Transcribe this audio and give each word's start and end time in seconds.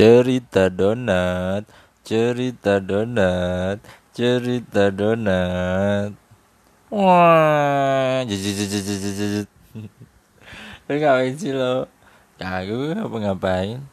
Cerita 0.00 0.72
donat, 0.72 1.68
cerita 2.08 2.80
donat, 2.80 3.84
cerita 4.16 4.88
donat. 4.88 6.16
Wah, 6.88 8.24
jijijijijijijij. 8.24 9.44
Lu 10.88 10.92
ngapain 10.96 11.36
sih 11.36 11.52
lo? 11.52 11.84
Kagak 12.40 12.96
apa 12.96 13.16
ngapain? 13.20 13.84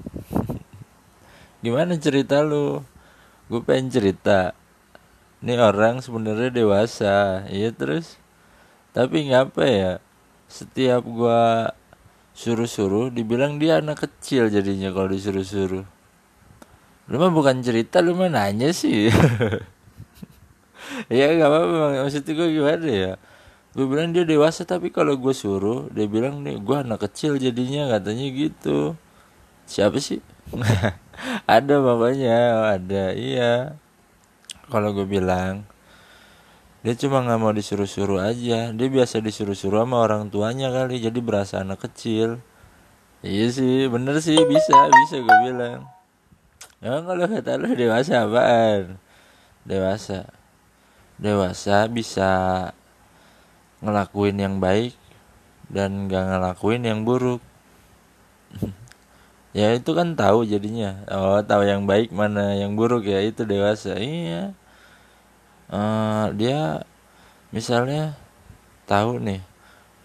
Gimana 1.60 2.00
cerita 2.00 2.40
lu? 2.40 2.88
Gue 3.52 3.60
pengen 3.68 3.92
cerita. 3.92 4.56
Ini 5.44 5.60
orang 5.60 6.00
sebenarnya 6.00 6.56
dewasa, 6.56 7.44
iya 7.52 7.76
terus. 7.76 8.16
Tapi 8.96 9.28
ngapa 9.28 9.64
ya? 9.68 9.94
Setiap 10.48 11.04
gua 11.04 11.76
suruh-suruh 12.32 13.12
dibilang 13.12 13.60
dia 13.60 13.84
anak 13.84 14.08
kecil 14.08 14.48
jadinya 14.48 14.96
kalau 14.96 15.12
disuruh-suruh 15.12 15.97
lu 17.08 17.16
mah 17.20 17.32
bukan 17.32 17.64
cerita 17.64 18.04
lu 18.04 18.16
mah 18.16 18.32
nanya 18.32 18.72
sih. 18.76 19.08
Ya 21.14 21.30
gak 21.36 21.52
apa-apa 21.52 22.04
maksud 22.04 22.26
gue 22.26 22.48
gimana 22.58 22.88
ya? 22.88 23.14
Gue 23.78 23.86
bilang 23.86 24.10
dia 24.16 24.26
dewasa 24.26 24.66
tapi 24.66 24.90
kalau 24.90 25.14
gue 25.20 25.36
suruh 25.36 25.86
dia 25.94 26.10
bilang 26.10 26.42
nih 26.42 26.58
gue 26.58 26.78
anak 26.80 27.06
kecil 27.06 27.38
jadinya 27.38 27.86
katanya 27.92 28.26
gitu. 28.34 28.98
Siapa 29.70 30.02
sih? 30.02 30.24
Ada 31.46 31.84
bapaknya 31.84 32.72
ada 32.78 33.12
iya. 33.14 33.78
Kalau 34.72 34.96
gue 34.96 35.06
bilang 35.06 35.68
dia 36.86 36.94
cuma 36.96 37.20
nggak 37.26 37.40
mau 37.42 37.52
disuruh-suruh 37.52 38.22
aja. 38.22 38.72
Dia 38.72 38.88
biasa 38.88 39.20
disuruh-suruh 39.20 39.84
sama 39.84 40.02
orang 40.02 40.32
tuanya 40.32 40.72
kali 40.72 41.04
jadi 41.04 41.20
berasa 41.20 41.62
anak 41.62 41.84
kecil. 41.90 42.40
Iya 43.26 43.50
sih 43.50 43.90
bener 43.90 44.18
sih 44.24 44.38
bisa 44.38 44.78
bisa 44.94 45.16
gue 45.20 45.38
bilang 45.52 45.97
ya 46.84 47.02
kalau 47.02 47.26
kata 47.26 47.58
lu 47.58 47.74
dewasa 47.74 48.26
apaan? 48.26 49.02
Dewasa. 49.66 50.30
Dewasa 51.18 51.90
bisa 51.90 52.32
ngelakuin 53.82 54.38
yang 54.38 54.56
baik 54.62 54.94
dan 55.68 56.06
gak 56.12 56.26
ngelakuin 56.30 56.84
yang 56.86 57.02
buruk. 57.06 57.42
Ya 59.56 59.74
itu 59.74 59.90
kan 59.98 60.14
tahu 60.14 60.46
jadinya. 60.46 61.02
Oh 61.10 61.42
tahu 61.42 61.66
yang 61.66 61.90
baik 61.90 62.14
mana 62.14 62.54
yang 62.54 62.78
buruk 62.78 63.10
ya 63.10 63.26
itu 63.26 63.42
dewasa. 63.42 63.98
Iya. 63.98 64.54
Uh, 65.66 66.30
dia 66.38 66.86
misalnya 67.50 68.14
tahu 68.86 69.18
nih 69.18 69.42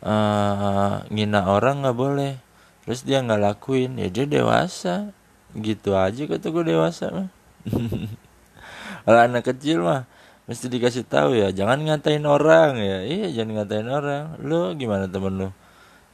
uh, 0.02 1.06
ngina 1.11 1.46
orang 1.46 1.86
nggak 1.86 1.98
boleh 1.98 2.34
terus 2.83 3.06
dia 3.06 3.22
nggak 3.22 3.42
lakuin 3.42 3.98
ya 3.98 4.11
dia 4.11 4.27
dewasa 4.27 5.14
gitu 5.58 5.92
aja 5.92 6.22
kata 6.25 6.47
gue 6.48 6.64
dewasa 6.64 7.12
mah. 7.12 7.28
Kalau 9.05 9.20
anak 9.20 9.45
kecil 9.45 9.84
mah 9.84 10.08
mesti 10.48 10.67
dikasih 10.67 11.06
tahu 11.06 11.39
ya 11.39 11.53
jangan 11.53 11.84
ngatain 11.84 12.25
orang 12.25 12.81
ya. 12.81 12.98
Iya 13.05 13.27
jangan 13.42 13.62
ngatain 13.62 13.89
orang. 13.89 14.25
Lu 14.41 14.73
gimana 14.78 15.11
temen 15.11 15.36
lu? 15.36 15.48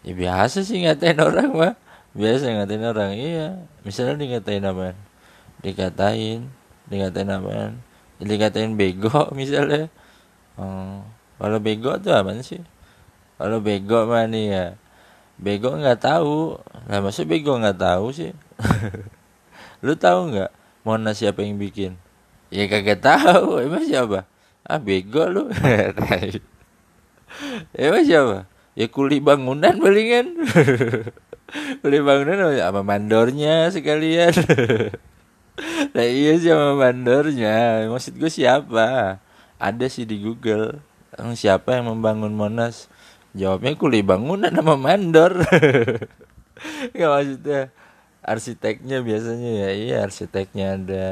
Ya 0.02 0.12
biasa 0.14 0.66
sih 0.66 0.82
ngatain 0.82 1.18
orang 1.22 1.50
mah. 1.54 1.74
Biasa 2.16 2.50
ngatain 2.50 2.84
orang 2.84 3.12
iya. 3.14 3.62
Misalnya 3.86 4.18
dikatain 4.18 4.64
apa 4.66 4.96
dikatain 5.58 6.46
dikatain 6.86 7.30
apa 7.34 7.74
jadi 8.18 8.34
katain 8.34 8.74
bego 8.74 9.30
misalnya. 9.38 9.86
Oh, 10.58 11.06
kalau 11.38 11.62
bego 11.62 11.94
tuh 12.02 12.10
apa 12.10 12.34
sih? 12.42 12.58
Kalau 13.38 13.62
bego 13.62 14.10
mah 14.10 14.26
nih 14.26 14.46
ya. 14.50 14.66
Bego 15.38 15.70
nggak 15.70 16.02
tahu. 16.02 16.58
Lah 16.90 16.98
masa 16.98 17.22
bego 17.22 17.54
nggak 17.54 17.78
tahu 17.78 18.10
sih 18.10 18.34
lu 19.82 19.94
tahu 19.94 20.34
nggak 20.34 20.50
Mona 20.88 21.12
siapa 21.12 21.44
yang 21.44 21.60
bikin? 21.60 22.00
Ya 22.48 22.64
kagak 22.64 23.04
tahu. 23.04 23.58
Emang 23.64 23.84
siapa? 23.84 24.24
Ah 24.64 24.80
bego 24.80 25.28
lu. 25.28 25.52
Emang 27.76 28.04
siapa? 28.08 28.48
Ya 28.78 28.86
kuli 28.88 29.20
bangunan 29.20 29.76
palingan. 29.76 30.38
Kuli 31.80 32.04
bangunan 32.04 32.60
apa 32.60 32.84
mandornya 32.84 33.72
sekalian. 33.72 34.36
Nah 35.96 36.04
iya 36.04 36.36
sih 36.36 36.52
sama 36.52 36.76
mandornya. 36.76 37.88
Maksud 37.88 38.20
gue 38.20 38.28
siapa? 38.28 39.16
Ada 39.56 39.88
sih 39.88 40.04
di 40.04 40.20
Google. 40.20 40.84
Siapa 41.16 41.80
yang 41.80 41.88
membangun 41.88 42.36
Monas? 42.36 42.92
Jawabnya 43.32 43.80
kuli 43.80 44.04
bangunan 44.04 44.52
sama 44.52 44.76
mandor. 44.76 45.40
Nggak 46.92 47.10
maksudnya 47.16 47.72
arsiteknya 48.24 49.00
biasanya 49.00 49.50
ya 49.66 49.70
iya 49.74 49.96
arsiteknya 50.04 50.76
ada. 50.78 51.06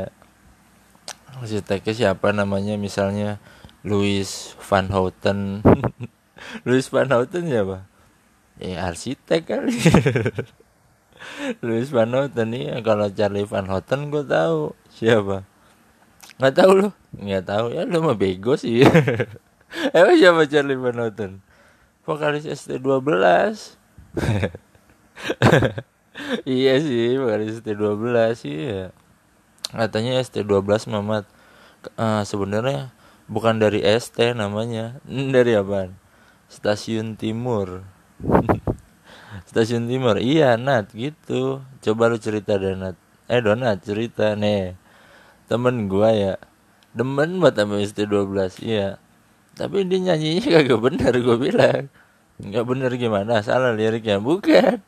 Arsiteknya 1.36 1.92
siapa 1.92 2.32
namanya? 2.32 2.74
Misalnya 2.80 3.38
Louis 3.86 4.56
Van 4.66 4.88
Houten. 4.90 5.62
Louis 6.66 6.86
Van 6.90 7.10
Houten 7.10 7.44
siapa? 7.46 7.86
Ya 8.56 8.88
arsitek 8.88 9.42
kali. 9.46 9.76
Louis 11.64 11.88
Van 11.92 12.10
Houten 12.12 12.48
nih 12.52 12.80
kalau 12.80 13.08
Charlie 13.12 13.46
Van 13.46 13.68
Houten 13.68 14.08
gue 14.10 14.24
tahu. 14.24 14.72
Siapa? 14.90 15.44
Nggak 16.36 16.54
tahu 16.56 16.70
lo 16.76 16.88
nggak 17.16 17.44
tahu. 17.48 17.66
Ya 17.72 17.82
lo 17.84 17.98
mah 18.04 18.16
bego 18.16 18.56
sih. 18.56 18.84
Emang 19.96 20.16
siapa 20.16 20.48
Charlie 20.48 20.78
Van 20.80 20.96
Houten? 20.96 21.44
Vokalis 22.06 22.46
ST12 22.46 23.74
iya 26.48 26.78
sih 26.80 27.16
vokalis 27.20 27.60
ST12 27.60 28.04
sih 28.36 28.56
ya 28.56 28.84
katanya 29.72 30.22
ST12 30.22 30.88
Mamat 30.90 31.24
uh, 31.94 32.22
sebenarnya 32.26 32.90
bukan 33.30 33.58
dari 33.58 33.82
ST 33.82 34.34
namanya. 34.34 34.98
Dari 35.34 35.54
apa 35.54 35.90
stasiun 36.46 37.14
timur. 37.18 37.86
Stasiun 39.50 39.86
timur 39.86 40.16
iya 40.18 40.58
Nat 40.58 40.90
gitu. 40.96 41.62
Coba 41.82 42.10
lu 42.10 42.18
cerita 42.18 42.56
deh 42.58 42.74
Nat. 42.74 42.96
Eh 43.30 43.42
Donat 43.42 43.82
cerita 43.82 44.34
nih. 44.34 44.74
Temen 45.46 45.86
gua 45.86 46.10
ya 46.10 46.34
demen 46.96 47.38
buat 47.38 47.52
sama 47.52 47.78
istri 47.78 48.08
12 48.08 48.64
iya. 48.64 48.96
Tapi 49.52 49.84
dia 49.84 50.00
nyanyinya 50.00 50.48
kagak 50.62 50.80
bener 50.80 51.12
gua 51.22 51.36
bilang. 51.38 51.84
Nggak 52.40 52.64
bener 52.64 52.90
gimana 52.96 53.42
salah 53.44 53.74
liriknya. 53.76 54.18
Bukan 54.22 54.80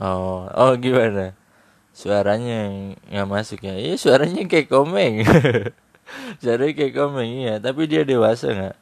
oh 0.00 0.48
oh 0.48 0.72
gimana? 0.80 1.36
Suaranya 1.92 2.72
nggak 3.12 3.28
masuk 3.28 3.60
ya? 3.60 3.76
Iya 3.76 4.00
suaranya 4.00 4.48
kayak 4.48 4.72
komeng. 4.72 5.24
Suaranya 6.40 6.72
kayak 6.72 6.96
komeng 6.96 7.30
iya. 7.44 7.54
Tapi 7.60 7.84
dia 7.84 8.06
dewasa 8.06 8.48
nggak? 8.52 8.76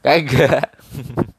Kagak. 0.00 0.68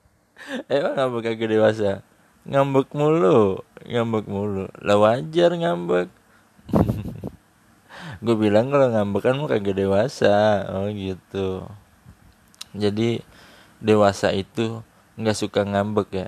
Emang 0.74 0.96
apa 0.96 1.18
kagak 1.26 1.50
dewasa? 1.50 2.06
Ngambek 2.46 2.94
mulu 2.94 3.66
ngambek 3.88 4.26
mulu. 4.30 4.70
Lah 4.84 4.98
wajar 5.00 5.56
ngambek. 5.56 6.12
Gue 8.24 8.36
bilang 8.38 8.70
kalau 8.70 8.94
ngambek 8.94 9.22
kan 9.26 9.42
kagak 9.50 9.78
dewasa. 9.78 10.68
Oh 10.70 10.86
gitu. 10.94 11.66
Jadi 12.78 13.26
dewasa 13.82 14.30
itu 14.34 14.86
nggak 15.18 15.38
suka 15.38 15.66
ngambek 15.66 16.10
ya 16.14 16.28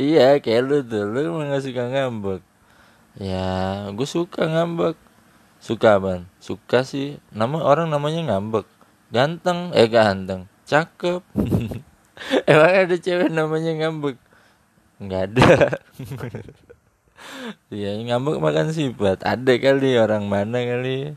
iya 0.00 0.38
kayak 0.38 0.62
lu 0.64 0.78
tuh. 0.84 1.04
Lu 1.08 1.18
emang 1.20 1.50
nggak 1.50 1.64
suka 1.64 1.82
ngambek. 1.90 2.42
Ya 3.18 3.46
gue 3.90 4.08
suka 4.08 4.46
ngambek. 4.46 4.96
Suka 5.60 5.96
apa 5.98 6.28
suka 6.42 6.84
sih. 6.84 7.18
Nama 7.32 7.58
orang 7.62 7.88
namanya 7.88 8.34
ngambek. 8.34 8.66
Ganteng. 9.10 9.72
Eh 9.72 9.88
ganteng. 9.88 10.50
Cakep. 10.64 11.22
Emang 12.50 12.72
ada 12.72 12.96
cewek 12.96 13.30
namanya 13.32 13.72
ngambek? 13.74 14.16
Nggak 15.02 15.22
ada. 15.32 15.48
Iya 17.72 17.96
ngambek 18.04 18.36
makan 18.36 18.76
sifat. 18.76 19.24
Ada 19.24 19.56
kali 19.56 19.96
orang 19.96 20.28
mana 20.28 20.60
kali? 20.60 21.16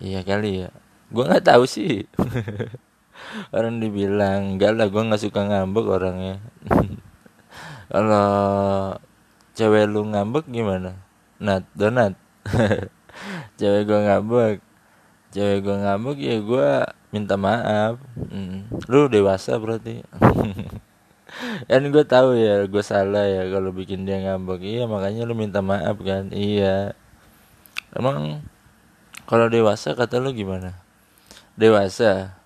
Iya 0.00 0.24
kali 0.24 0.64
ya. 0.64 0.70
Gue 1.12 1.24
nggak 1.28 1.44
tahu 1.44 1.68
sih. 1.68 2.08
Orang 3.56 3.80
dibilang 3.80 4.56
enggak 4.56 4.72
lah 4.76 4.88
gue 4.90 5.02
nggak 5.04 5.22
suka 5.22 5.44
ngambek 5.46 5.86
orangnya 5.86 6.42
kalau 7.88 8.28
cewek 9.54 9.84
lu 9.88 10.08
ngambek 10.08 10.48
gimana? 10.48 10.96
Nat 11.40 11.66
donat 11.76 12.16
cewek 13.58 13.82
gue 13.84 14.00
ngambek. 14.04 14.58
Cewek 15.34 15.58
gue 15.66 15.76
ngambek 15.76 16.18
ya 16.20 16.36
gue 16.40 16.68
minta 17.12 17.34
maaf. 17.36 18.00
Hmm. 18.16 18.66
lu 18.88 19.06
dewasa 19.12 19.58
berarti. 19.60 20.02
Kan 21.68 21.82
gue 21.90 22.04
tahu 22.06 22.38
ya 22.38 22.64
gue 22.64 22.84
salah 22.84 23.26
ya 23.26 23.46
kalau 23.50 23.74
bikin 23.74 24.06
dia 24.08 24.22
ngambek. 24.22 24.62
Iya 24.62 24.84
makanya 24.88 25.28
lu 25.28 25.34
minta 25.36 25.60
maaf 25.60 25.98
kan? 26.00 26.30
Iya. 26.30 26.94
Emang 27.94 28.42
kalau 29.26 29.50
dewasa 29.50 29.98
kata 29.98 30.22
lu 30.22 30.30
gimana? 30.30 30.78
Dewasa? 31.58 32.38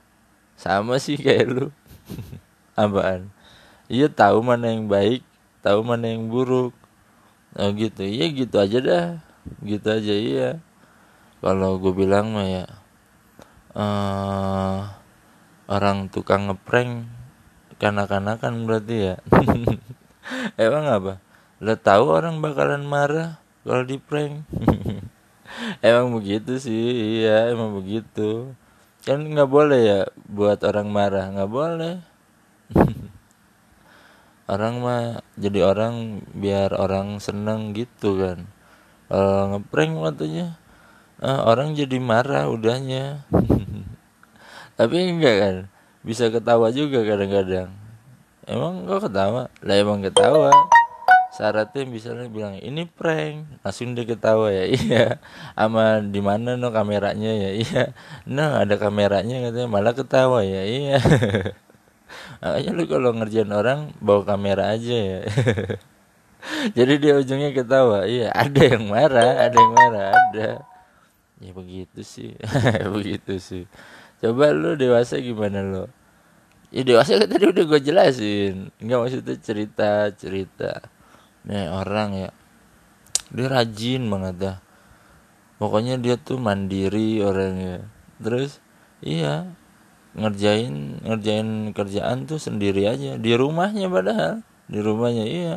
Sama 0.56 0.96
sih 0.99 1.20
kayak 1.20 1.46
lu. 1.52 1.67
Apaan 2.81 3.38
iya 3.88 4.06
tahu 4.12 4.44
mana 4.44 4.70
yang 4.73 4.87
baik 4.87 5.26
tahu 5.62 5.85
mana 5.85 6.08
yang 6.08 6.32
buruk. 6.32 6.73
Oh 7.58 7.70
gitu. 7.75 8.05
Iya 8.05 8.26
gitu 8.32 8.56
aja 8.56 8.79
dah. 8.81 9.06
Gitu 9.64 9.88
aja 9.88 10.14
iya. 10.14 10.49
Kalau 11.44 11.79
gue 11.79 11.93
bilang 11.94 12.35
mah 12.35 12.46
ya 12.46 12.64
uh, 13.79 14.90
orang 15.70 16.11
tukang 16.11 16.50
ngeprank 16.50 17.06
kanak-kanakan 17.79 18.67
berarti 18.67 18.96
ya. 19.12 19.14
Emang 20.61 20.88
apa? 20.88 21.23
Lo 21.62 21.75
tahu 21.79 22.11
orang 22.11 22.40
bakalan 22.40 22.87
marah 22.87 23.43
kalau 23.67 23.82
di 23.82 23.99
prank 24.00 24.46
emang 25.85 26.14
begitu 26.14 26.56
sih 26.56 27.20
iya 27.20 27.50
emang 27.50 27.75
begitu. 27.76 28.55
Kan 29.02 29.26
nggak 29.26 29.50
boleh 29.50 29.81
ya 29.81 30.00
buat 30.26 30.62
orang 30.62 30.88
marah. 30.90 31.26
Nggak 31.32 31.50
boleh 31.50 32.08
orang 34.49 34.75
mah 34.81 35.03
jadi 35.37 35.69
orang 35.69 36.25
biar 36.33 36.73
orang 36.73 37.21
seneng 37.21 37.77
gitu 37.77 38.17
kan. 38.17 38.49
Kalau 39.09 39.56
ngeprank 39.56 39.93
waktunya 40.00 40.56
uh, 41.21 41.45
orang 41.45 41.77
jadi 41.77 42.00
marah 42.00 42.49
udahnya. 42.49 43.29
Tapi 44.79 44.97
enggak 45.12 45.37
kan 45.39 45.56
bisa 46.00 46.33
ketawa 46.33 46.73
juga 46.73 47.05
kadang-kadang. 47.05 47.69
Emang 48.49 48.89
kok 48.89 49.12
ketawa? 49.12 49.53
Lah 49.61 49.77
emang 49.77 50.00
ketawa. 50.00 50.49
Syaratnya 51.37 51.85
misalnya 51.85 52.33
bilang 52.33 52.56
ini 52.56 52.89
prank. 52.89 53.61
Langsung 53.61 53.93
dia 53.93 54.09
ketawa 54.09 54.49
ya. 54.49 54.65
Iya. 54.77 55.21
Ama 55.53 56.00
di 56.00 56.25
mana 56.25 56.56
no 56.56 56.73
kameranya 56.73 57.29
ya? 57.29 57.50
Iya. 57.53 57.85
No 58.25 58.56
ada 58.56 58.81
kameranya 58.81 59.45
katanya 59.45 59.69
malah 59.69 59.93
ketawa 59.93 60.41
ya. 60.41 60.65
Iya 60.65 60.97
makanya 62.38 62.70
lu 62.75 62.85
kalau 62.87 63.11
ngerjain 63.15 63.50
orang 63.50 63.93
bawa 63.99 64.23
kamera 64.23 64.75
aja 64.75 64.94
ya. 64.94 65.20
Jadi 66.76 66.94
dia 67.03 67.19
ujungnya 67.19 67.50
ketawa. 67.50 68.06
Iya 68.06 68.31
ada 68.31 68.62
yang 68.62 68.85
marah 68.87 69.49
ada 69.50 69.56
yang 69.59 69.73
marah 69.75 70.06
ada. 70.15 70.49
Ya 71.38 71.50
begitu 71.55 72.00
sih 72.03 72.35
begitu 72.94 73.38
sih. 73.43 73.65
Coba 74.19 74.50
lu 74.50 74.75
dewasa 74.75 75.19
gimana 75.23 75.62
lo 75.62 75.85
ya 76.69 76.85
dewasa 76.85 77.17
kan 77.17 77.29
tadi 77.29 77.44
udah 77.49 77.65
gue 77.65 77.81
jelasin. 77.81 78.69
Nggak 78.81 78.99
maksudnya 79.00 79.37
cerita 79.41 79.91
cerita. 80.14 80.73
Nih 81.49 81.69
orang 81.73 82.11
ya. 82.29 82.31
Dia 83.32 83.47
rajin 83.49 84.09
banget 84.09 84.35
dah. 84.41 84.56
Pokoknya 85.59 85.99
dia 85.99 86.17
tuh 86.17 86.38
mandiri 86.38 87.21
orangnya. 87.25 87.88
Terus 88.23 88.62
iya 89.03 89.49
ngerjain 90.19 91.03
ngerjain 91.06 91.73
kerjaan 91.73 92.26
tuh 92.26 92.43
sendiri 92.43 92.91
aja. 92.91 93.17
Di 93.17 93.32
rumahnya 93.38 93.87
padahal. 93.88 94.43
Di 94.67 94.79
rumahnya 94.82 95.25
iya. 95.25 95.56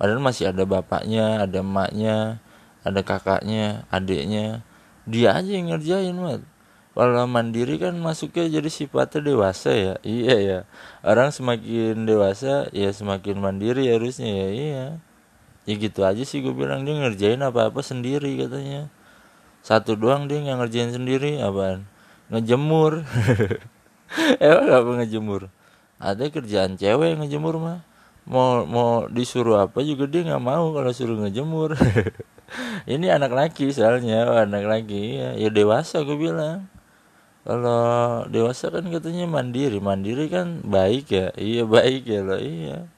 Padahal 0.00 0.20
masih 0.24 0.50
ada 0.50 0.64
bapaknya 0.64 1.44
ada 1.44 1.60
emaknya 1.60 2.40
ada 2.84 3.00
kakaknya 3.04 3.84
adiknya. 3.92 4.64
Dia 5.04 5.36
aja 5.36 5.50
yang 5.52 5.72
ngerjain 5.72 6.16
mat. 6.16 6.40
Kalau 6.90 7.24
mandiri 7.24 7.80
kan 7.80 7.96
masuknya 7.96 8.60
jadi 8.60 8.68
sifatnya 8.68 9.20
dewasa 9.24 9.70
ya. 9.72 9.94
Iya 10.04 10.36
ya. 10.40 10.58
Orang 11.06 11.30
semakin 11.32 12.04
dewasa 12.04 12.68
ya 12.74 12.90
semakin 12.92 13.40
mandiri 13.40 13.88
harusnya 13.88 14.28
ya. 14.28 14.48
Iya. 14.52 14.84
Ya 15.68 15.74
gitu 15.76 16.00
aja 16.04 16.22
sih 16.26 16.42
gue 16.42 16.52
bilang. 16.52 16.84
Dia 16.84 16.98
ngerjain 16.98 17.40
apa-apa 17.40 17.80
sendiri 17.80 18.36
katanya. 18.36 18.90
Satu 19.60 19.96
doang 19.96 20.28
dia 20.28 20.40
yang 20.40 20.60
ngerjain 20.60 20.92
sendiri 20.92 21.40
apaan? 21.40 21.84
Ngejemur 22.32 23.04
emang 24.42 24.68
apa 24.68 24.90
ngejemur? 25.02 25.50
Ada 26.00 26.32
kerjaan 26.32 26.74
cewek 26.80 27.14
yang 27.14 27.20
ngejemur 27.22 27.60
mah. 27.60 27.80
Mau 28.28 28.62
mau 28.68 29.10
disuruh 29.10 29.58
apa 29.58 29.82
juga 29.82 30.06
dia 30.06 30.26
nggak 30.26 30.44
mau 30.44 30.72
kalau 30.74 30.90
suruh 30.90 31.18
ngejemur. 31.22 31.74
Ini 32.92 33.14
anak 33.14 33.30
laki 33.30 33.70
soalnya 33.70 34.26
anak 34.42 34.66
laki 34.66 35.22
ya, 35.22 35.28
ya 35.38 35.48
dewasa 35.52 36.02
gue 36.02 36.18
bilang. 36.18 36.66
Kalau 37.46 38.26
dewasa 38.28 38.68
kan 38.68 38.84
katanya 38.90 39.24
mandiri. 39.30 39.78
Mandiri 39.78 40.26
kan 40.28 40.60
baik 40.66 41.06
ya? 41.10 41.26
Iya 41.38 41.62
baik 41.64 42.02
ya 42.04 42.20
loh 42.26 42.40
iya. 42.40 42.90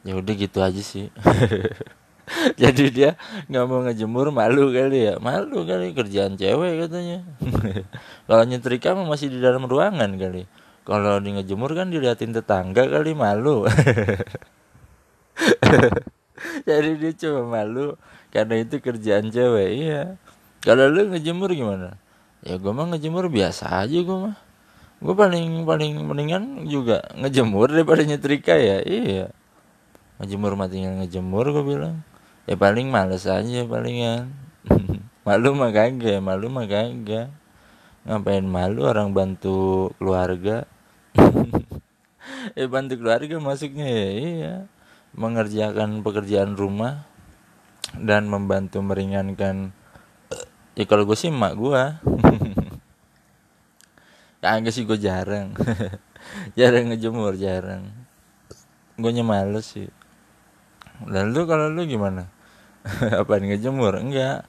Ya 0.00 0.16
udah 0.16 0.32
gitu 0.32 0.64
aja 0.64 0.80
sih 0.80 1.12
jadi 2.62 2.84
dia 2.90 3.10
nggak 3.50 3.64
mau 3.66 3.82
ngejemur 3.84 4.30
malu 4.30 4.70
kali 4.70 5.10
ya. 5.10 5.14
Malu 5.18 5.66
kali 5.66 5.92
kerjaan 5.92 6.38
cewek 6.38 6.86
katanya. 6.86 7.26
Kalau 8.28 8.44
nyetrika 8.46 8.94
masih 8.94 9.28
di 9.32 9.38
dalam 9.42 9.66
ruangan 9.66 10.14
kali. 10.16 10.46
Kalau 10.86 11.20
di 11.20 11.30
ngejemur 11.36 11.70
kan 11.76 11.90
diliatin 11.92 12.32
tetangga 12.34 12.86
kali 12.88 13.12
malu. 13.14 13.66
Jadi 16.68 16.90
dia 16.96 17.12
cuma 17.20 17.60
malu 17.60 18.00
karena 18.32 18.54
itu 18.64 18.80
kerjaan 18.80 19.28
cewek 19.28 19.70
iya. 19.76 20.16
Kalau 20.64 20.88
lu 20.88 21.12
ngejemur 21.12 21.52
gimana? 21.52 21.96
Ya 22.40 22.56
gue 22.56 22.72
mah 22.72 22.88
ngejemur 22.96 23.28
biasa 23.28 23.84
aja 23.84 23.98
gue 24.00 24.18
mah. 24.28 24.36
Gue 25.00 25.16
paling 25.16 25.64
paling 25.64 26.00
mendingan 26.04 26.68
juga 26.68 27.04
ngejemur 27.16 27.72
daripada 27.72 28.04
nyetrika 28.04 28.56
ya 28.56 28.80
iya. 28.84 29.32
Ngejemur 30.20 30.56
mati 30.56 30.80
tinggal 30.80 31.00
ngejemur 31.00 31.44
gue 31.48 31.64
bilang 31.64 32.04
ya 32.50 32.58
paling 32.58 32.90
males 32.90 33.30
aja 33.30 33.62
palingan 33.62 34.34
malu 35.26 35.54
mah 35.54 35.70
kagak 35.70 36.18
malu 36.18 36.50
mah 36.50 36.66
kagak. 36.66 37.30
Ngapain 38.02 38.42
malu 38.42 38.88
orang 38.88 39.14
bantu 39.14 39.90
keluarga? 40.02 40.66
Ya 42.56 42.66
bantu 42.66 42.96
keluarga 42.98 43.36
masuknya 43.38 43.86
ya 43.86 44.08
iya. 44.10 44.54
Mengerjakan 45.12 46.00
pekerjaan 46.00 46.56
rumah 46.56 47.04
dan 47.94 48.26
membantu 48.26 48.80
meringankan 48.80 49.76
ya 50.72 50.84
kalau 50.88 51.04
gue 51.04 51.18
sih 51.18 51.28
emak 51.28 51.52
gue 51.58 51.82
kagak 54.42 54.72
sih 54.72 54.88
gue 54.88 54.98
jarang. 54.98 55.52
Jarang 56.58 56.90
ngejemur 56.90 57.36
jarang. 57.36 57.92
Gue 58.96 59.12
males 59.20 59.68
sih. 59.68 59.92
Lalu 61.06 61.40
kalau 61.44 61.68
lu 61.68 61.84
gimana 61.84 62.39
apa 63.20 63.32
ngejemur? 63.40 64.00
Enggak. 64.00 64.48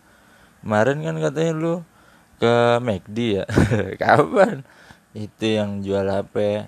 Kemarin 0.62 0.98
kan 1.02 1.16
katanya 1.18 1.52
lu 1.58 1.76
ke 2.38 2.54
McD 2.82 3.18
ya? 3.42 3.46
Kapan? 4.02 4.66
Itu 5.12 5.44
yang 5.44 5.84
jual 5.84 6.08
HP 6.08 6.64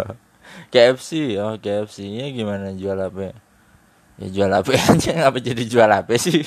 KFC 0.72 1.36
oh 1.36 1.60
KFC 1.60 2.08
nya 2.08 2.32
gimana 2.32 2.72
jual 2.72 2.96
HP 2.96 3.36
ya 4.16 4.26
jual 4.32 4.50
HP 4.52 4.68
aja. 4.72 5.10
Ngapa 5.20 5.38
jadi 5.42 5.62
jual 5.68 5.90
HP 5.90 6.08
sih? 6.16 6.40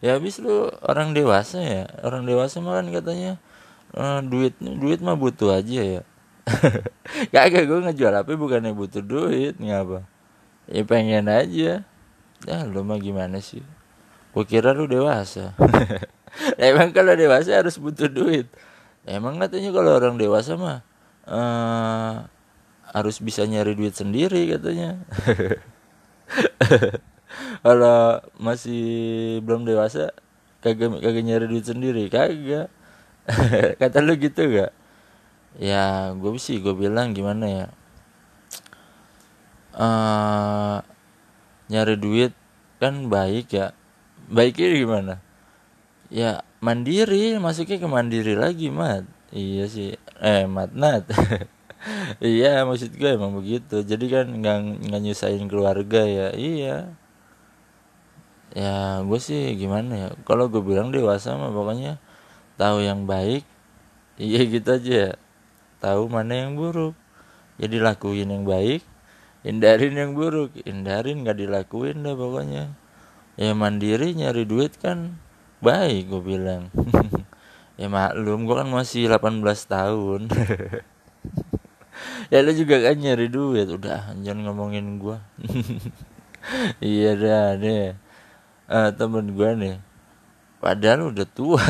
Ya 0.00 0.16
habis 0.16 0.40
lu 0.40 0.72
orang 0.84 1.12
dewasa 1.12 1.60
ya? 1.60 1.84
Orang 2.04 2.24
dewasa 2.24 2.60
mah 2.60 2.80
kan 2.80 2.88
katanya 2.92 3.40
uh, 3.96 4.20
duit 4.24 4.56
duit 4.60 5.00
mah 5.00 5.16
butuh 5.16 5.56
aja 5.56 6.00
ya. 6.00 6.02
Kagak 7.34 7.66
gue 7.66 7.78
ngejual 7.84 8.14
apa 8.14 8.30
bukannya 8.32 8.72
butuh 8.72 9.02
duit. 9.04 9.56
Ngapa? 9.60 10.04
Ya 10.68 10.82
pengen 10.84 11.28
aja 11.28 11.84
ya 12.46 12.62
lu 12.64 12.86
mah 12.86 13.02
gimana 13.02 13.42
sih? 13.42 13.60
Gue 14.30 14.44
kira 14.46 14.70
lu 14.70 14.86
dewasa. 14.86 15.52
Emang 16.60 16.94
kalau 16.94 17.18
dewasa 17.18 17.58
harus 17.58 17.76
butuh 17.76 18.06
duit. 18.06 18.46
Emang 19.02 19.38
katanya 19.42 19.74
kalau 19.74 19.98
orang 19.98 20.14
dewasa 20.14 20.54
mah 20.54 20.86
uh, 21.26 22.26
harus 22.94 23.18
bisa 23.18 23.42
nyari 23.44 23.74
duit 23.74 23.94
sendiri 23.98 24.46
katanya. 24.50 24.96
Kalau 27.66 28.22
masih 28.38 28.82
belum 29.42 29.66
dewasa 29.66 30.14
kagak 30.62 31.02
kagak 31.02 31.24
nyari 31.26 31.46
duit 31.50 31.66
sendiri 31.66 32.06
kagak. 32.08 32.70
Kata 33.82 33.98
lu 34.02 34.14
gitu 34.14 34.46
gak 34.54 34.70
ya 35.56 36.12
gue 36.12 36.30
sih 36.36 36.60
gue 36.60 36.76
bilang 36.76 37.16
gimana 37.16 37.46
ya? 37.48 37.66
Uh, 39.76 40.80
nyari 41.66 41.94
duit 41.98 42.32
kan 42.78 43.08
baik 43.10 43.50
ya. 43.52 43.72
Baiknya 44.26 44.68
gimana? 44.74 45.14
Ya 46.10 46.42
mandiri 46.62 47.38
masuknya 47.38 47.78
ke 47.82 47.88
mandiri 47.90 48.34
lagi 48.38 48.70
mat. 48.70 49.06
Iya 49.34 49.64
sih. 49.70 49.98
Eh 50.22 50.46
mat 50.46 50.72
nat. 50.74 51.06
Iya 52.18 52.66
maksud 52.66 52.98
gue 52.98 53.14
emang 53.14 53.38
begitu. 53.38 53.78
Jadi 53.86 54.10
kan 54.10 54.26
nggak 54.26 54.90
nggak 54.90 55.00
nyusahin 55.06 55.46
keluarga 55.46 56.02
ya. 56.02 56.28
Iya. 56.34 56.90
Ya 58.56 58.98
gue 59.06 59.20
sih 59.22 59.54
gimana 59.54 59.92
ya? 59.94 60.08
Kalau 60.26 60.50
gue 60.50 60.58
bilang 60.66 60.90
dewasa 60.90 61.38
mah 61.38 61.54
pokoknya 61.54 62.02
tahu 62.58 62.82
yang 62.82 63.06
baik. 63.06 63.46
Iya 64.16 64.48
gitu 64.48 64.68
aja. 64.72 65.20
Tahu 65.78 66.08
mana 66.08 66.48
yang 66.48 66.56
buruk. 66.56 66.96
Jadi 67.60 67.76
lakuin 67.78 68.32
yang 68.32 68.48
baik 68.48 68.80
hindarin 69.46 69.94
yang 69.94 70.18
buruk. 70.18 70.50
Hindarin 70.66 71.22
nggak 71.22 71.38
dilakuin 71.38 72.02
deh 72.02 72.18
pokoknya. 72.18 72.74
Ya 73.38 73.54
mandiri 73.54 74.18
nyari 74.18 74.42
duit 74.42 74.74
kan 74.82 75.14
baik 75.62 76.10
gue 76.10 76.22
bilang. 76.22 76.68
Ya 77.76 77.92
maklum 77.92 78.48
gue 78.48 78.56
kan 78.56 78.72
masih 78.72 79.04
18 79.12 79.44
tahun. 79.68 80.20
Ya 82.32 82.42
lu 82.42 82.52
juga 82.52 82.80
kan 82.80 82.96
nyari 82.96 83.28
duit. 83.28 83.68
Udah 83.68 84.16
jangan 84.20 84.48
ngomongin 84.48 84.96
gue 85.00 85.16
iya 86.80 87.12
dah 87.16 87.56
deh. 87.60 87.92
Uh, 88.66 88.90
temen 88.96 89.30
gue 89.36 89.50
nih 89.56 89.76
padahal 90.58 91.12
udah 91.12 91.28
tua. 91.28 91.64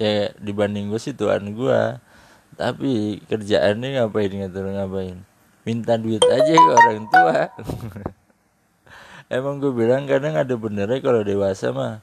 Ya 0.00 0.32
dibanding 0.40 0.88
gue 0.88 1.00
sih 1.00 1.12
tuan 1.12 1.52
gue 1.52 1.80
tapi 2.58 3.22
kerjaannya 3.30 4.02
ngapain 4.02 4.34
ngatur 4.34 4.66
ngapain 4.74 5.22
minta 5.68 6.00
duit 6.00 6.24
aja 6.24 6.54
ke 6.56 6.70
orang 6.72 7.04
tua. 7.12 7.38
Emang 9.28 9.60
gue 9.60 9.68
bilang 9.68 10.08
kadang 10.08 10.40
ada 10.40 10.56
benernya 10.56 11.04
kalau 11.04 11.20
dewasa 11.20 11.68
mah 11.76 12.00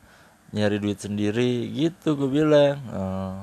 nyari 0.53 0.77
duit 0.77 1.01
sendiri. 1.01 1.65
Gitu 1.73 2.13
gue 2.13 2.29
bilang. 2.29 2.77
Oh. 2.93 3.35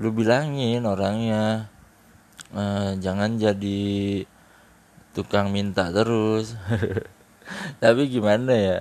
lu 0.00 0.08
bilangin 0.08 0.88
orangnya 0.88 1.68
uh, 2.56 2.96
jangan 2.98 3.38
jadi 3.38 4.26
tukang 5.14 5.54
minta 5.54 5.94
terus. 5.94 6.58
Tapi 7.82 8.10
gimana 8.10 8.50
ya? 8.50 8.78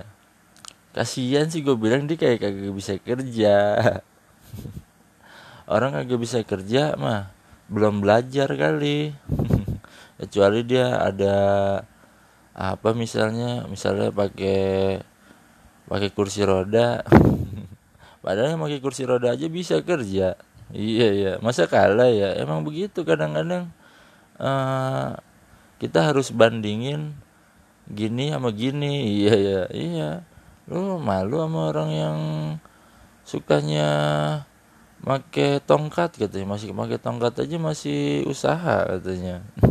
Kasihan 0.97 1.45
sih 1.45 1.61
gue 1.61 1.77
bilang 1.77 2.09
dia 2.09 2.17
kayak 2.17 2.41
kagak 2.41 2.73
bisa 2.73 2.97
kerja. 2.97 3.55
Orang 5.69 5.93
kagak 5.93 6.17
bisa 6.17 6.41
kerja 6.41 6.97
mah 6.97 7.29
belum 7.71 8.03
belajar 8.03 8.51
kali 8.51 9.15
kecuali 10.21 10.61
dia 10.61 11.01
ada 11.01 11.35
apa 12.53 12.93
misalnya 12.93 13.65
misalnya 13.65 14.13
pakai 14.13 15.01
pakai 15.89 16.09
kursi 16.13 16.45
roda. 16.45 17.01
Padahal 18.23 18.53
yang 18.53 18.61
pakai 18.61 18.79
kursi 18.85 19.01
roda 19.09 19.33
aja 19.33 19.49
bisa 19.49 19.81
kerja. 19.81 20.37
Iya 20.71 21.07
iya. 21.11 21.33
Masa 21.41 21.65
kalah 21.65 22.07
ya? 22.13 22.37
Emang 22.37 22.61
begitu 22.61 23.01
kadang-kadang. 23.01 23.73
Uh, 24.37 25.17
kita 25.81 26.13
harus 26.13 26.29
bandingin 26.29 27.17
gini 27.89 28.29
sama 28.29 28.53
gini. 28.53 29.25
Iya 29.25 29.33
iya. 29.35 29.61
Iya. 29.73 30.09
Lu 30.69 31.01
malu 31.01 31.41
sama 31.41 31.73
orang 31.73 31.89
yang 31.89 32.17
sukanya 33.25 33.89
make 35.01 35.65
tongkat 35.65 36.13
katanya. 36.13 36.55
Masih 36.55 36.77
make 36.77 37.01
tongkat 37.01 37.41
aja 37.41 37.57
masih 37.57 38.29
usaha 38.29 38.85
katanya 38.85 39.41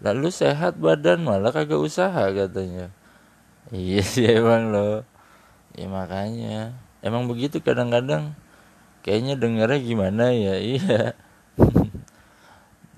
lalu 0.00 0.32
sehat 0.32 0.80
badan 0.80 1.24
malah 1.24 1.52
kagak 1.52 1.80
usaha 1.80 2.32
katanya. 2.32 2.88
Iya 3.70 4.00
sih 4.02 4.26
emang 4.26 4.72
lo 4.72 5.04
ya 5.76 5.86
makanya. 5.86 6.74
Emang 7.00 7.28
begitu 7.28 7.60
kadang-kadang. 7.60 8.34
Kayaknya 9.00 9.34
dengarnya 9.40 9.80
gimana 9.80 10.24
ya? 10.32 10.56
Iya. 10.58 11.00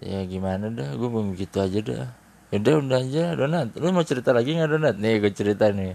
Ya 0.03 0.27
gimana 0.27 0.67
dah? 0.67 0.99
Gue 0.99 1.07
begitu 1.15 1.63
aja 1.63 1.79
dah. 1.79 2.11
Udah 2.51 2.83
udah 2.83 3.07
aja 3.07 3.39
donat. 3.39 3.71
Lu 3.79 3.95
mau 3.95 4.03
cerita 4.03 4.35
lagi 4.35 4.59
nggak 4.59 4.75
donat? 4.75 4.99
Nih 4.99 5.23
gue 5.23 5.31
cerita 5.31 5.71
nih. 5.71 5.95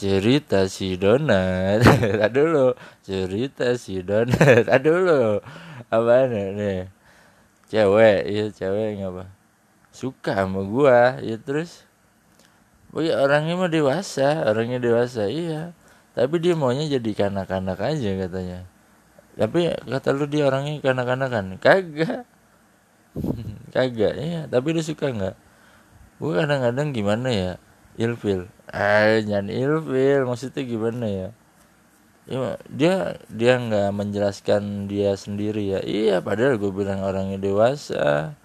Cerita 0.00 0.64
si 0.64 0.96
donat. 0.96 1.84
Aduh 2.24 2.48
lo 2.48 2.66
cerita 3.04 3.76
si 3.76 4.00
donat. 4.00 4.64
Aduh 4.64 5.04
lo 5.04 5.44
apa 5.92 6.24
nih. 6.24 6.88
Cewek. 7.68 8.32
Iya 8.32 8.48
cewek 8.48 8.96
apa 9.04 9.41
suka 9.92 10.32
sama 10.32 10.64
gua 10.64 11.20
ya 11.20 11.36
terus 11.36 11.84
oh 12.96 13.04
ya 13.04 13.20
orangnya 13.20 13.54
mah 13.60 13.68
dewasa 13.68 14.48
orangnya 14.48 14.80
dewasa. 14.80 15.28
Iya 15.28 15.76
tapi 16.16 16.40
dia 16.40 16.56
maunya 16.56 16.88
jadi 16.88 17.10
kanak-kanak 17.12 17.78
aja 17.80 18.10
katanya. 18.26 18.58
Tapi 19.32 19.72
kata 19.88 20.08
lu 20.12 20.28
dia 20.28 20.48
orangnya 20.48 20.80
kanak-kanakan? 20.80 21.56
Kagak. 21.60 22.24
Kagak 23.76 24.14
iya 24.16 24.48
tapi 24.48 24.72
lu 24.72 24.80
suka 24.80 25.12
nggak? 25.12 25.36
Gua 26.20 26.44
kadang-kadang 26.44 26.96
gimana 26.96 27.28
ya 27.28 27.52
ilfil. 28.00 28.48
Eh 28.72 29.24
jangan 29.28 29.52
ilfil 29.52 30.24
maksudnya 30.24 30.62
gimana 30.64 31.04
ya? 31.08 31.28
Ya 32.24 32.56
dia 32.70 32.94
dia 33.28 33.58
nggak 33.60 33.90
menjelaskan 33.92 34.88
dia 34.88 35.12
sendiri 35.18 35.76
ya. 35.76 35.80
Iya 35.84 36.24
padahal 36.24 36.56
gue 36.56 36.70
bilang 36.72 37.02
orangnya 37.04 37.36
dewasa 37.36 38.38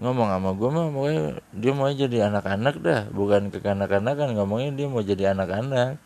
ngomong 0.00 0.32
sama 0.32 0.50
gue 0.56 0.68
mah 0.72 0.86
pokoknya 0.88 1.24
dia 1.52 1.72
mau 1.76 1.92
jadi 1.92 2.16
anak-anak 2.32 2.74
dah. 2.80 3.02
Bukan 3.12 3.52
kekanak-kanakan 3.52 4.32
ngomongnya 4.32 4.70
dia 4.72 4.86
mau 4.88 5.04
jadi 5.04 5.36
anak-anak. 5.36 6.00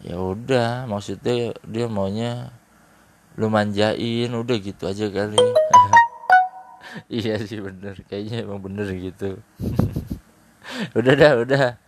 Ya 0.00 0.16
udah 0.16 0.86
maksudnya 0.86 1.52
dia 1.66 1.86
maunya 1.90 2.54
lu 3.34 3.50
manjain 3.50 4.30
udah 4.30 4.56
gitu 4.62 4.86
aja 4.86 5.10
kali. 5.10 5.36
Iya 7.06 7.38
sih 7.46 7.62
bener. 7.62 8.02
Kayaknya 8.10 8.42
emang 8.42 8.66
bener 8.66 8.90
gitu. 8.90 9.38
Udah 10.98 11.14
dah 11.14 11.32
udah. 11.38 11.78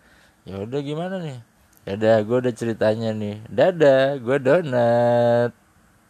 Ya 0.46 0.54
udah 0.62 0.78
gimana 0.78 1.18
nih? 1.18 1.42
Ya 1.82 1.98
udah 1.98 2.16
gue 2.22 2.36
udah 2.46 2.54
ceritanya 2.54 3.10
nih. 3.10 3.42
Dadah 3.50 4.22
gue 4.22 4.36
donat 4.38 5.50